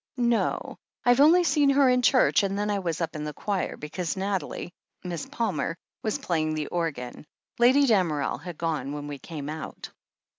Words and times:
"No. 0.17 0.77
I've 1.05 1.19
only 1.19 1.43
seen 1.43 1.69
her 1.69 1.87
in 1.87 2.01
church, 2.01 2.41
and 2.41 2.57
then 2.57 2.71
I 2.71 2.79
was 2.79 3.01
up 3.01 3.15
in 3.15 3.23
the 3.23 3.35
choir, 3.35 3.77
because 3.77 4.17
Nathalie— 4.17 4.73
Miss 5.03 5.27
Palmer— 5.27 5.77
^was 6.03 6.19
playing 6.19 6.55
the 6.55 6.65
organ. 6.69 7.23
Lady 7.59 7.85
Damerel 7.85 8.39
had 8.39 8.57
gone 8.57 8.93
when 8.93 9.05
we 9.05 9.19
came 9.19 9.47
out." 9.47 9.91